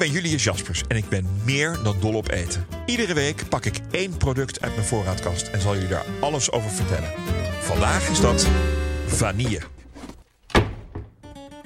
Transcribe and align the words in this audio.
ben 0.00 0.10
Julius 0.10 0.44
Jaspers 0.44 0.82
en 0.88 0.96
ik 0.96 1.08
ben 1.08 1.26
meer 1.44 1.78
dan 1.82 1.96
dol 2.00 2.14
op 2.14 2.30
eten. 2.30 2.66
Iedere 2.86 3.14
week 3.14 3.48
pak 3.48 3.64
ik 3.64 3.80
één 3.90 4.16
product 4.16 4.60
uit 4.60 4.74
mijn 4.74 4.86
voorraadkast 4.86 5.48
en 5.48 5.60
zal 5.60 5.74
jullie 5.74 5.88
daar 5.88 6.04
alles 6.20 6.52
over 6.52 6.70
vertellen. 6.70 7.12
Vandaag 7.60 8.08
is 8.08 8.20
dat 8.20 8.48
vanille. 9.06 9.60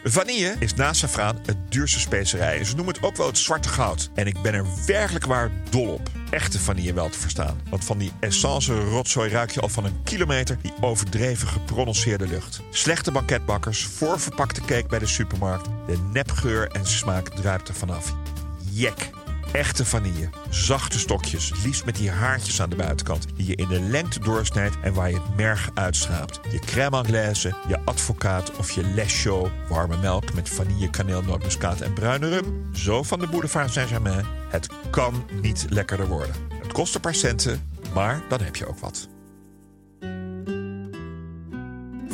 Vanille 0.04 0.56
is 0.58 0.74
naast 0.74 1.00
safraan 1.00 1.38
het 1.46 1.56
duurste 1.68 2.00
specerij. 2.00 2.64
Ze 2.64 2.74
noemen 2.74 2.94
het 2.94 3.04
ook 3.04 3.16
wel 3.16 3.26
het 3.26 3.38
zwarte 3.38 3.68
goud. 3.68 4.10
En 4.14 4.26
ik 4.26 4.42
ben 4.42 4.54
er 4.54 4.66
werkelijk 4.86 5.26
waar 5.26 5.50
dol 5.70 5.88
op. 5.88 6.10
Echte 6.30 6.58
vanille 6.58 6.92
wel 6.92 7.08
te 7.08 7.18
verstaan. 7.18 7.60
Want 7.70 7.84
van 7.84 7.98
die 7.98 8.12
essence 8.20 8.80
rotzooi 8.80 9.30
ruik 9.30 9.50
je 9.50 9.60
al 9.60 9.68
van 9.68 9.84
een 9.84 10.02
kilometer 10.04 10.58
die 10.62 10.72
overdreven 10.80 11.48
geprononceerde 11.48 12.26
lucht. 12.26 12.60
Slechte 12.70 13.12
banketbakkers, 13.12 13.84
voorverpakte 13.84 14.60
cake 14.60 14.88
bij 14.88 14.98
de 14.98 15.06
supermarkt. 15.06 15.68
De 15.86 15.98
nepgeur 16.12 16.68
en 16.68 16.86
smaak 16.86 17.28
druipt 17.28 17.70
vanaf. 17.72 18.14
Jek. 18.74 19.10
Echte 19.52 19.84
vanille. 19.84 20.28
Zachte 20.50 20.98
stokjes, 20.98 21.52
liefst 21.64 21.84
met 21.84 21.96
die 21.96 22.10
haartjes 22.10 22.60
aan 22.60 22.70
de 22.70 22.76
buitenkant... 22.76 23.26
die 23.36 23.46
je 23.46 23.54
in 23.54 23.68
de 23.68 23.80
lengte 23.80 24.20
doorsnijdt 24.20 24.76
en 24.82 24.94
waar 24.94 25.10
je 25.10 25.14
het 25.14 25.36
merg 25.36 25.70
uitschraapt. 25.74 26.40
Je 26.50 26.58
crème 26.58 26.96
anglaise, 26.96 27.54
je 27.68 27.78
advocaat 27.84 28.56
of 28.56 28.70
je 28.70 28.82
les 28.82 29.22
chaud... 29.22 29.50
warme 29.68 29.96
melk 29.96 30.34
met 30.34 30.48
vanille, 30.48 30.90
kaneel, 30.90 31.22
nootmuskaat 31.22 31.80
en 31.80 31.92
bruine 31.92 32.28
rum. 32.28 32.68
Zo 32.72 33.02
van 33.02 33.18
de 33.18 33.26
boulevard 33.26 33.72
Saint-Germain. 33.72 34.26
Het 34.48 34.68
kan 34.90 35.24
niet 35.42 35.66
lekkerder 35.68 36.06
worden. 36.06 36.34
Het 36.62 36.72
kost 36.72 36.94
een 36.94 37.00
paar 37.00 37.14
centen, 37.14 37.70
maar 37.92 38.22
dan 38.28 38.40
heb 38.40 38.56
je 38.56 38.66
ook 38.66 38.78
wat. 38.78 39.08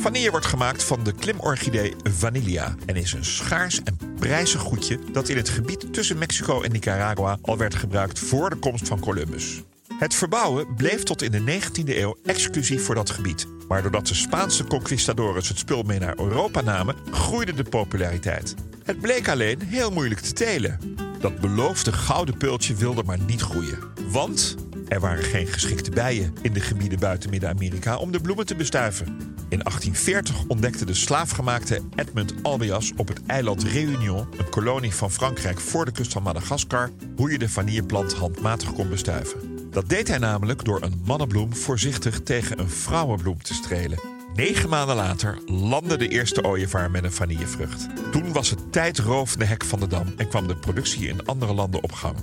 Vanille 0.01 0.31
wordt 0.31 0.45
gemaakt 0.45 0.83
van 0.83 1.03
de 1.03 1.11
klimorchidee 1.11 1.95
Vanilla 2.03 2.75
en 2.85 2.95
is 2.95 3.13
een 3.13 3.25
schaars 3.25 3.83
en 3.83 3.97
prijzig 4.19 4.61
goedje 4.61 4.99
dat 5.11 5.29
in 5.29 5.37
het 5.37 5.49
gebied 5.49 5.93
tussen 5.93 6.17
Mexico 6.17 6.61
en 6.61 6.71
Nicaragua 6.71 7.37
al 7.41 7.57
werd 7.57 7.75
gebruikt 7.75 8.19
voor 8.19 8.49
de 8.49 8.55
komst 8.55 8.87
van 8.87 8.99
Columbus. 8.99 9.61
Het 9.99 10.15
verbouwen 10.15 10.75
bleef 10.75 11.03
tot 11.03 11.21
in 11.21 11.31
de 11.31 11.59
19e 11.61 11.83
eeuw 11.85 12.17
exclusief 12.25 12.85
voor 12.85 12.95
dat 12.95 13.09
gebied. 13.09 13.47
Maar 13.67 13.81
doordat 13.81 14.07
de 14.07 14.13
Spaanse 14.13 14.63
conquistadores 14.63 15.47
het 15.47 15.57
spul 15.57 15.83
mee 15.83 15.99
naar 15.99 16.19
Europa 16.19 16.61
namen, 16.61 16.95
groeide 17.11 17.53
de 17.53 17.63
populariteit. 17.63 18.55
Het 18.83 19.01
bleek 19.01 19.29
alleen 19.29 19.61
heel 19.61 19.91
moeilijk 19.91 20.21
te 20.21 20.33
telen. 20.33 20.79
Dat 21.19 21.39
beloofde 21.39 21.91
gouden 21.91 22.37
pultje 22.37 22.75
wilde 22.75 23.03
maar 23.03 23.19
niet 23.19 23.41
groeien. 23.41 23.79
Want 24.09 24.55
er 24.91 24.99
waren 24.99 25.23
geen 25.23 25.47
geschikte 25.47 25.91
bijen 25.91 26.33
in 26.41 26.53
de 26.53 26.59
gebieden 26.59 26.99
buiten 26.99 27.29
Midden-Amerika 27.29 27.97
om 27.97 28.11
de 28.11 28.19
bloemen 28.19 28.45
te 28.45 28.55
bestuiven. 28.55 29.05
In 29.49 29.59
1840 29.59 30.43
ontdekte 30.47 30.85
de 30.85 30.93
slaafgemaakte 30.93 31.81
Edmund 31.95 32.33
Albias 32.41 32.91
op 32.97 33.07
het 33.07 33.25
eiland 33.25 33.63
Réunion, 33.63 34.27
een 34.37 34.49
kolonie 34.49 34.93
van 34.93 35.11
Frankrijk 35.11 35.59
voor 35.59 35.85
de 35.85 35.91
kust 35.91 36.11
van 36.11 36.23
Madagaskar, 36.23 36.89
hoe 37.15 37.31
je 37.31 37.37
de 37.37 37.49
vanilleplant 37.49 38.13
handmatig 38.13 38.73
kon 38.73 38.89
bestuiven. 38.89 39.69
Dat 39.69 39.89
deed 39.89 40.07
hij 40.07 40.17
namelijk 40.17 40.65
door 40.65 40.81
een 40.81 41.01
mannenbloem 41.05 41.55
voorzichtig 41.55 42.21
tegen 42.21 42.59
een 42.59 42.69
vrouwenbloem 42.69 43.43
te 43.43 43.53
strelen. 43.53 43.99
Negen 44.35 44.69
maanden 44.69 44.95
later 44.95 45.39
landde 45.45 45.97
de 45.97 46.07
eerste 46.07 46.43
ooievaar 46.43 46.91
met 46.91 47.03
een 47.03 47.11
vanillevrucht. 47.11 47.87
Toen 48.11 48.33
was 48.33 48.49
het 48.49 48.71
tijdrovende 48.71 49.45
hek 49.45 49.63
van 49.63 49.79
de 49.79 49.87
dam 49.87 50.13
en 50.17 50.27
kwam 50.27 50.47
de 50.47 50.55
productie 50.55 51.07
in 51.07 51.25
andere 51.25 51.53
landen 51.53 51.83
op 51.83 51.91
gang. 51.91 52.15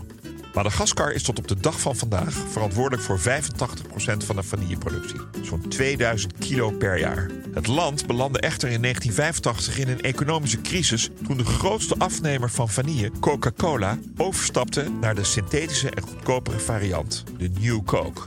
Madagaskar 0.54 1.12
is 1.12 1.22
tot 1.22 1.38
op 1.38 1.48
de 1.48 1.60
dag 1.60 1.80
van 1.80 1.96
vandaag 1.96 2.34
verantwoordelijk 2.50 3.02
voor 3.02 3.20
85% 3.20 3.22
van 4.26 4.36
de 4.36 4.42
vanilleproductie. 4.42 5.20
Zo'n 5.42 5.68
2000 5.68 6.32
kilo 6.38 6.70
per 6.70 6.98
jaar. 6.98 7.30
Het 7.52 7.66
land 7.66 8.06
belandde 8.06 8.40
echter 8.40 8.68
in 8.68 8.82
1985 8.82 9.78
in 9.78 9.88
een 9.88 10.00
economische 10.00 10.60
crisis 10.60 11.10
toen 11.26 11.36
de 11.36 11.44
grootste 11.44 11.94
afnemer 11.98 12.50
van 12.50 12.68
vanille, 12.68 13.10
Coca-Cola, 13.20 13.98
overstapte 14.16 14.90
naar 15.00 15.14
de 15.14 15.24
synthetische 15.24 15.90
en 15.90 16.02
goedkopere 16.02 16.58
variant, 16.58 17.24
de 17.38 17.50
New 17.60 17.84
Coke. 17.84 18.20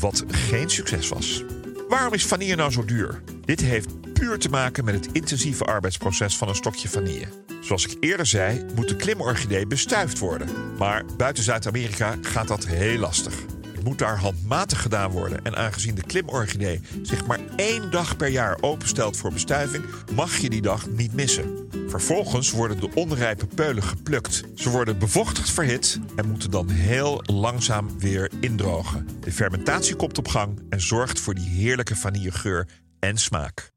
Wat 0.00 0.24
geen 0.28 0.70
succes 0.70 1.08
was. 1.08 1.44
Waarom 1.88 2.14
is 2.14 2.24
vanille 2.24 2.54
nou 2.54 2.70
zo 2.70 2.84
duur? 2.84 3.22
Dit 3.44 3.60
heeft 3.60 3.99
puur 4.20 4.38
te 4.38 4.48
maken 4.48 4.84
met 4.84 4.94
het 4.94 5.08
intensieve 5.12 5.64
arbeidsproces 5.64 6.36
van 6.36 6.48
een 6.48 6.54
stokje 6.54 6.88
vanille. 6.88 7.26
Zoals 7.60 7.86
ik 7.86 7.96
eerder 8.00 8.26
zei, 8.26 8.64
moet 8.74 8.88
de 8.88 8.96
klimorchidee 8.96 9.66
bestuift 9.66 10.18
worden. 10.18 10.48
Maar 10.78 11.04
buiten 11.16 11.42
Zuid-Amerika 11.42 12.16
gaat 12.22 12.48
dat 12.48 12.66
heel 12.66 12.98
lastig. 12.98 13.34
Het 13.72 13.84
moet 13.84 13.98
daar 13.98 14.18
handmatig 14.18 14.82
gedaan 14.82 15.10
worden. 15.10 15.44
En 15.44 15.56
aangezien 15.56 15.94
de 15.94 16.02
klimorchidee 16.02 16.80
zich 17.02 17.26
maar 17.26 17.38
één 17.56 17.90
dag 17.90 18.16
per 18.16 18.28
jaar 18.28 18.58
openstelt 18.60 19.16
voor 19.16 19.32
bestuiving, 19.32 19.84
mag 20.14 20.36
je 20.36 20.50
die 20.50 20.62
dag 20.62 20.88
niet 20.88 21.12
missen. 21.12 21.68
Vervolgens 21.88 22.50
worden 22.50 22.80
de 22.80 22.90
onrijpe 22.94 23.46
peulen 23.46 23.82
geplukt. 23.82 24.42
Ze 24.54 24.70
worden 24.70 24.98
bevochtigd 24.98 25.50
verhit 25.50 25.98
en 26.16 26.28
moeten 26.28 26.50
dan 26.50 26.68
heel 26.68 27.22
langzaam 27.26 27.98
weer 27.98 28.30
indrogen. 28.40 29.08
De 29.20 29.32
fermentatie 29.32 29.96
komt 29.96 30.18
op 30.18 30.28
gang 30.28 30.60
en 30.68 30.80
zorgt 30.80 31.20
voor 31.20 31.34
die 31.34 31.48
heerlijke 31.48 31.96
vanillegeur 31.96 32.68
en 32.98 33.18
smaak. 33.18 33.70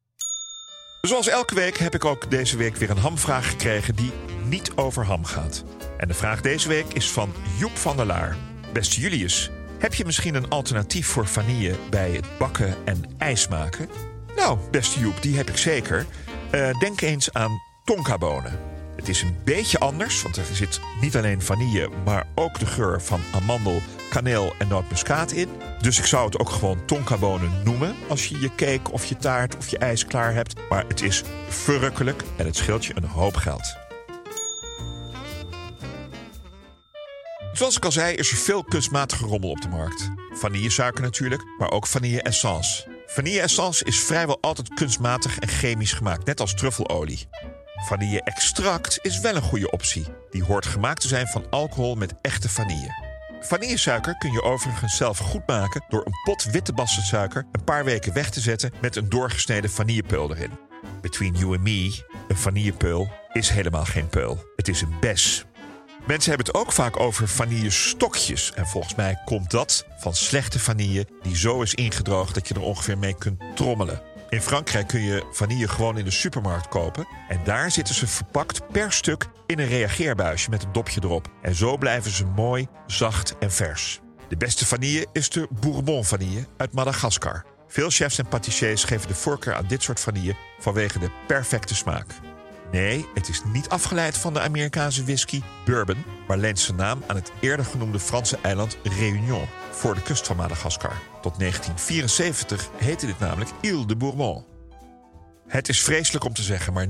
Zoals 1.07 1.27
elke 1.27 1.55
week 1.55 1.77
heb 1.77 1.95
ik 1.95 2.05
ook 2.05 2.31
deze 2.31 2.57
week 2.57 2.75
weer 2.75 2.89
een 2.89 2.97
hamvraag 2.97 3.49
gekregen 3.49 3.95
die 3.95 4.11
niet 4.45 4.71
over 4.75 5.05
ham 5.05 5.25
gaat. 5.25 5.63
En 5.97 6.07
de 6.07 6.13
vraag 6.13 6.41
deze 6.41 6.67
week 6.67 6.85
is 6.93 7.11
van 7.11 7.33
Joep 7.57 7.77
van 7.77 7.97
der 7.97 8.05
Laar. 8.05 8.37
Beste 8.73 9.01
Julius, 9.01 9.51
heb 9.79 9.93
je 9.93 10.05
misschien 10.05 10.35
een 10.35 10.49
alternatief 10.49 11.07
voor 11.07 11.27
vanille 11.27 11.75
bij 11.89 12.11
het 12.11 12.25
bakken 12.37 12.75
en 12.85 13.05
ijs 13.17 13.47
maken? 13.47 13.89
Nou, 14.35 14.57
beste 14.71 14.99
Joep, 14.99 15.21
die 15.21 15.37
heb 15.37 15.49
ik 15.49 15.57
zeker. 15.57 16.05
Eh, 16.51 16.79
denk 16.79 17.01
eens 17.01 17.33
aan 17.33 17.61
tonkabonen. 17.83 18.59
Het 18.95 19.09
is 19.09 19.21
een 19.21 19.37
beetje 19.43 19.79
anders, 19.79 20.21
want 20.21 20.37
er 20.37 20.45
zit 20.53 20.79
niet 21.01 21.17
alleen 21.17 21.41
vanille, 21.41 21.89
maar 22.05 22.27
ook 22.35 22.59
de 22.59 22.65
geur 22.65 23.01
van 23.01 23.21
amandel, 23.33 23.81
kaneel 24.13 24.53
en 24.57 24.67
nootmuskaat 24.67 25.31
in. 25.31 25.49
Dus 25.81 25.99
ik 25.99 26.05
zou 26.05 26.25
het 26.25 26.39
ook 26.39 26.49
gewoon 26.49 26.85
tonkabonen 26.85 27.51
noemen 27.63 27.95
als 28.07 28.27
je 28.27 28.39
je 28.39 28.55
cake 28.55 28.91
of 28.91 29.05
je 29.05 29.17
taart 29.17 29.57
of 29.57 29.67
je 29.67 29.77
ijs 29.77 30.05
klaar 30.05 30.33
hebt. 30.33 30.53
Maar 30.69 30.85
het 30.87 31.01
is 31.01 31.23
verrukkelijk 31.47 32.23
en 32.35 32.45
het 32.45 32.55
scheelt 32.55 32.85
je 32.85 32.93
een 32.95 33.05
hoop 33.05 33.35
geld. 33.35 33.75
Zoals 37.53 37.75
ik 37.75 37.85
al 37.85 37.91
zei, 37.91 38.15
is 38.15 38.31
er 38.31 38.37
veel 38.37 38.63
kunstmatige 38.63 39.25
rommel 39.25 39.49
op 39.49 39.61
de 39.61 39.67
markt. 39.67 40.09
Vanillesuiker 40.33 41.03
natuurlijk, 41.03 41.43
maar 41.57 41.71
ook 41.71 41.87
vanille-essence. 41.87 42.87
Vanille-essence 43.05 43.85
is 43.85 43.99
vrijwel 43.99 44.37
altijd 44.41 44.73
kunstmatig 44.73 45.39
en 45.39 45.47
chemisch 45.47 45.93
gemaakt, 45.93 46.25
net 46.25 46.39
als 46.39 46.53
truffelolie. 46.53 47.27
Vanille-extract 47.87 48.99
is 49.01 49.19
wel 49.19 49.35
een 49.35 49.41
goede 49.41 49.71
optie. 49.71 50.05
Die 50.29 50.43
hoort 50.43 50.65
gemaakt 50.65 51.01
te 51.01 51.07
zijn 51.07 51.27
van 51.27 51.45
alcohol 51.49 51.95
met 51.95 52.13
echte 52.21 52.49
vanille. 52.49 53.12
Vanillesuiker 53.45 54.17
kun 54.17 54.31
je 54.31 54.41
overigens 54.41 54.97
zelf 54.97 55.17
goed 55.17 55.47
maken 55.47 55.83
door 55.89 56.05
een 56.05 56.21
pot 56.23 56.43
witte 56.43 56.73
bassensuiker 56.73 57.45
een 57.51 57.63
paar 57.63 57.85
weken 57.85 58.13
weg 58.13 58.29
te 58.29 58.39
zetten 58.39 58.73
met 58.81 58.95
een 58.95 59.09
doorgesneden 59.09 59.69
vanillepeul 59.69 60.35
erin. 60.35 60.51
Between 61.01 61.33
you 61.33 61.51
and 61.55 61.63
me, 61.63 62.03
een 62.27 62.37
vanillepeul 62.37 63.11
is 63.31 63.49
helemaal 63.49 63.85
geen 63.85 64.07
peul. 64.07 64.43
Het 64.55 64.67
is 64.67 64.81
een 64.81 64.95
bes. 64.99 65.45
Mensen 66.07 66.29
hebben 66.29 66.47
het 66.47 66.55
ook 66.55 66.71
vaak 66.71 66.99
over 66.99 67.27
vanillestokjes. 67.27 68.53
En 68.53 68.67
volgens 68.67 68.95
mij 68.95 69.21
komt 69.25 69.51
dat 69.51 69.85
van 69.97 70.13
slechte 70.13 70.59
vanille 70.59 71.07
die 71.21 71.37
zo 71.37 71.61
is 71.61 71.73
ingedroogd 71.73 72.33
dat 72.33 72.47
je 72.47 72.53
er 72.53 72.61
ongeveer 72.61 72.97
mee 72.97 73.15
kunt 73.17 73.41
trommelen. 73.55 74.01
In 74.33 74.41
Frankrijk 74.41 74.87
kun 74.87 75.01
je 75.01 75.23
vanille 75.31 75.67
gewoon 75.67 75.97
in 75.97 76.05
de 76.05 76.11
supermarkt 76.11 76.67
kopen. 76.67 77.07
En 77.27 77.39
daar 77.43 77.71
zitten 77.71 77.95
ze 77.95 78.07
verpakt 78.07 78.67
per 78.71 78.91
stuk 78.91 79.27
in 79.45 79.59
een 79.59 79.67
reageerbuisje 79.67 80.49
met 80.49 80.63
een 80.63 80.71
dopje 80.71 81.01
erop. 81.03 81.31
En 81.41 81.55
zo 81.55 81.77
blijven 81.77 82.11
ze 82.11 82.25
mooi, 82.25 82.67
zacht 82.87 83.37
en 83.37 83.51
vers. 83.51 83.99
De 84.29 84.37
beste 84.37 84.65
vanille 84.65 85.07
is 85.11 85.29
de 85.29 85.47
Bourbon 85.59 86.05
vanille 86.05 86.47
uit 86.57 86.73
Madagaskar. 86.73 87.45
Veel 87.67 87.89
chefs 87.89 88.17
en 88.17 88.27
patissiers 88.27 88.83
geven 88.83 89.07
de 89.07 89.15
voorkeur 89.15 89.55
aan 89.55 89.67
dit 89.67 89.83
soort 89.83 89.99
vanille 89.99 90.35
vanwege 90.59 90.99
de 90.99 91.11
perfecte 91.27 91.75
smaak. 91.75 92.07
Nee, 92.71 93.05
het 93.13 93.29
is 93.29 93.41
niet 93.53 93.69
afgeleid 93.69 94.17
van 94.17 94.33
de 94.33 94.41
Amerikaanse 94.41 95.03
whisky 95.03 95.41
bourbon, 95.65 96.03
maar 96.27 96.37
leent 96.37 96.59
zijn 96.59 96.77
naam 96.77 97.03
aan 97.07 97.15
het 97.15 97.31
eerder 97.39 97.65
genoemde 97.65 97.99
Franse 97.99 98.37
eiland 98.41 98.77
Réunion, 98.83 99.47
voor 99.75 99.95
de 99.95 100.01
kust 100.01 100.27
van 100.27 100.35
Madagaskar. 100.35 101.01
Tot 101.21 101.39
1974 101.39 102.69
heette 102.77 103.05
dit 103.05 103.19
namelijk 103.19 103.51
Ile 103.61 103.85
de 103.85 103.95
Bourbon. 103.95 104.45
Het 105.47 105.69
is 105.69 105.81
vreselijk 105.81 106.25
om 106.25 106.33
te 106.33 106.41
zeggen, 106.41 106.73
maar 106.73 106.87
99% 106.87 106.89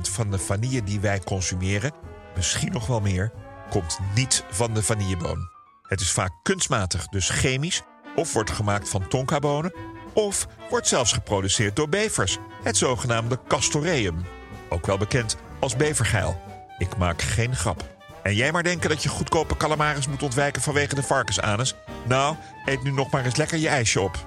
van 0.00 0.30
de 0.30 0.38
vanille 0.38 0.82
die 0.82 1.00
wij 1.00 1.20
consumeren, 1.20 1.92
misschien 2.36 2.72
nog 2.72 2.86
wel 2.86 3.00
meer, 3.00 3.32
komt 3.70 3.98
niet 4.14 4.44
van 4.50 4.74
de 4.74 4.82
vanilleboon. 4.82 5.48
Het 5.82 6.00
is 6.00 6.10
vaak 6.10 6.32
kunstmatig, 6.42 7.06
dus 7.06 7.28
chemisch, 7.28 7.82
of 8.16 8.32
wordt 8.32 8.50
gemaakt 8.50 8.88
van 8.88 9.08
tonkabonen, 9.08 9.74
of 10.12 10.46
wordt 10.70 10.88
zelfs 10.88 11.12
geproduceerd 11.12 11.76
door 11.76 11.88
bevers, 11.88 12.38
het 12.62 12.76
zogenaamde 12.76 13.38
castoreum. 13.48 14.24
Ook 14.68 14.86
wel 14.86 14.98
bekend 14.98 15.36
als 15.60 15.76
bevergeil. 15.76 16.40
Ik 16.78 16.96
maak 16.96 17.22
geen 17.22 17.56
grap. 17.56 17.93
En 18.24 18.34
jij 18.34 18.52
maar 18.52 18.62
denken 18.62 18.88
dat 18.88 19.02
je 19.02 19.08
goedkope 19.08 19.56
calamaris 19.56 20.06
moet 20.06 20.22
ontwijken 20.22 20.62
vanwege 20.62 20.94
de 20.94 21.02
varkensanus? 21.02 21.74
Nou, 22.06 22.36
eet 22.64 22.82
nu 22.82 22.90
nog 22.90 23.10
maar 23.10 23.24
eens 23.24 23.36
lekker 23.36 23.58
je 23.58 23.68
ijsje 23.68 24.00
op. 24.00 24.26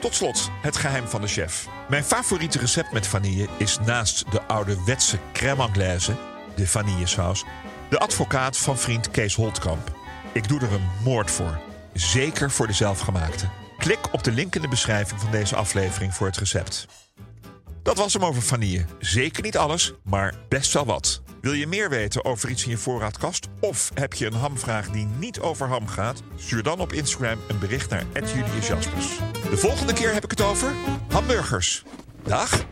Tot 0.00 0.14
slot, 0.14 0.50
het 0.62 0.76
geheim 0.76 1.08
van 1.08 1.20
de 1.20 1.26
chef. 1.26 1.68
Mijn 1.88 2.04
favoriete 2.04 2.58
recept 2.58 2.92
met 2.92 3.06
vanille 3.06 3.48
is 3.56 3.78
naast 3.84 4.30
de 4.30 4.42
ouderwetse 4.42 5.18
crème 5.32 5.62
anglaise, 5.62 6.16
de 6.54 6.66
vanillesaus, 6.66 7.44
de 7.90 7.98
advocaat 7.98 8.58
van 8.58 8.78
vriend 8.78 9.10
Kees 9.10 9.34
Holtkamp. 9.34 9.96
Ik 10.32 10.48
doe 10.48 10.60
er 10.60 10.72
een 10.72 10.88
moord 11.02 11.30
voor. 11.30 11.58
Zeker 11.92 12.50
voor 12.50 12.66
de 12.66 12.72
zelfgemaakte. 12.72 13.48
Klik 13.78 14.12
op 14.12 14.24
de 14.24 14.32
link 14.32 14.54
in 14.54 14.62
de 14.62 14.68
beschrijving 14.68 15.20
van 15.20 15.30
deze 15.30 15.56
aflevering 15.56 16.14
voor 16.14 16.26
het 16.26 16.36
recept. 16.36 16.86
Dat 17.82 17.96
was 17.96 18.12
hem 18.12 18.24
over 18.24 18.42
vanille. 18.42 18.84
Zeker 18.98 19.42
niet 19.42 19.56
alles, 19.56 19.92
maar 20.02 20.34
best 20.48 20.72
wel 20.72 20.86
wat. 20.86 21.22
Wil 21.46 21.54
je 21.54 21.66
meer 21.66 21.90
weten 21.90 22.24
over 22.24 22.50
iets 22.50 22.64
in 22.64 22.70
je 22.70 22.76
voorraadkast? 22.76 23.48
Of 23.60 23.90
heb 23.94 24.14
je 24.14 24.26
een 24.26 24.32
hamvraag 24.32 24.90
die 24.90 25.06
niet 25.06 25.40
over 25.40 25.68
ham 25.68 25.86
gaat? 25.86 26.22
Stuur 26.36 26.62
dan 26.62 26.80
op 26.80 26.92
Instagram 26.92 27.38
een 27.48 27.58
bericht 27.58 27.90
naar 27.90 28.04
Jaspers. 28.60 29.18
De 29.50 29.56
volgende 29.56 29.92
keer 29.92 30.12
heb 30.12 30.24
ik 30.24 30.30
het 30.30 30.40
over 30.40 30.74
hamburgers. 31.08 31.84
Dag! 32.22 32.64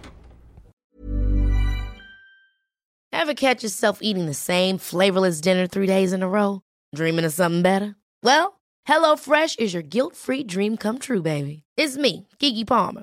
Ever 3.08 3.34
catch 3.34 3.60
yourself 3.60 4.00
eating 4.00 4.26
the 4.26 4.52
same 4.52 4.78
flavorless 4.78 5.40
dinner 5.40 5.68
three 5.68 5.86
days 5.86 6.12
in 6.12 6.22
a 6.22 6.28
row? 6.28 6.60
Dreaming 6.90 7.26
of 7.26 7.32
something 7.32 7.62
better? 7.62 7.96
Well, 8.20 8.60
HelloFresh 8.88 9.58
is 9.58 9.72
your 9.72 9.86
guilt-free 9.88 10.44
dream 10.44 10.76
come 10.76 10.98
true, 10.98 11.20
baby. 11.20 11.62
It's 11.76 11.96
me, 11.96 12.26
Kiki 12.38 12.64
Palmer. 12.64 13.02